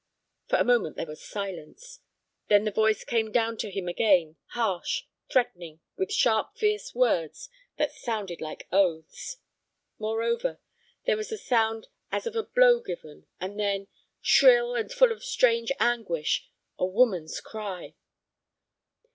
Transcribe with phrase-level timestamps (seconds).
[0.47, 1.99] For a moment there was silence.
[2.47, 7.91] Then the voice came down to him again, harsh, threatening, with sharp, fierce words that
[7.91, 9.37] sounded like oaths.
[9.99, 10.59] Moreover,
[11.05, 15.71] there was the sound as of a blow given, and then—shrill and full of strange
[15.79, 17.93] anguish—a woman's cry.